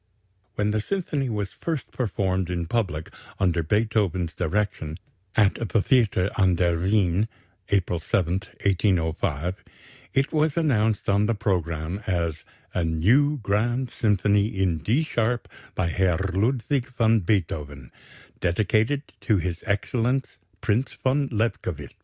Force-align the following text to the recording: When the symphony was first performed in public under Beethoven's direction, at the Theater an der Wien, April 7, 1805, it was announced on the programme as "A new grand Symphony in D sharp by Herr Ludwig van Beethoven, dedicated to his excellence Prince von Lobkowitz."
When 0.55 0.71
the 0.71 0.81
symphony 0.81 1.29
was 1.29 1.51
first 1.51 1.91
performed 1.91 2.49
in 2.49 2.65
public 2.65 3.13
under 3.39 3.61
Beethoven's 3.61 4.33
direction, 4.33 4.97
at 5.35 5.69
the 5.69 5.79
Theater 5.79 6.31
an 6.39 6.55
der 6.55 6.75
Wien, 6.79 7.27
April 7.69 7.99
7, 7.99 8.33
1805, 8.65 9.63
it 10.15 10.31
was 10.33 10.57
announced 10.57 11.07
on 11.07 11.27
the 11.27 11.35
programme 11.35 12.01
as 12.07 12.43
"A 12.73 12.83
new 12.83 13.37
grand 13.43 13.91
Symphony 13.91 14.47
in 14.47 14.79
D 14.79 15.03
sharp 15.03 15.47
by 15.75 15.89
Herr 15.89 16.17
Ludwig 16.33 16.87
van 16.97 17.19
Beethoven, 17.19 17.91
dedicated 18.39 19.03
to 19.21 19.37
his 19.37 19.61
excellence 19.67 20.39
Prince 20.61 20.93
von 20.93 21.27
Lobkowitz." 21.29 21.93